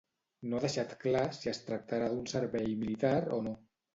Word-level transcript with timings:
No 0.51 0.55
ha 0.59 0.61
deixat 0.63 0.95
clar 1.03 1.21
si 1.41 1.51
es 1.51 1.59
tractarà 1.67 2.09
d'un 2.13 2.25
servei 2.33 2.73
militar 2.85 3.15
o 3.39 3.41
no. 3.49 3.57